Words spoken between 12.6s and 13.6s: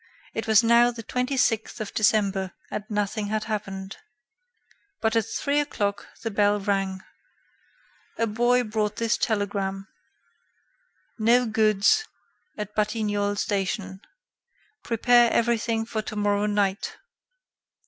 Batignolles